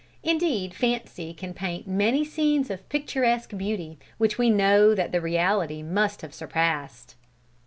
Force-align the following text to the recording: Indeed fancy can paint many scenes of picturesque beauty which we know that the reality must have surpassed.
Indeed 0.23 0.73
fancy 0.73 1.31
can 1.31 1.53
paint 1.53 1.85
many 1.85 2.25
scenes 2.25 2.71
of 2.71 2.89
picturesque 2.89 3.55
beauty 3.55 3.99
which 4.17 4.35
we 4.39 4.49
know 4.49 4.95
that 4.95 5.11
the 5.11 5.21
reality 5.21 5.83
must 5.83 6.23
have 6.23 6.33
surpassed. 6.33 7.13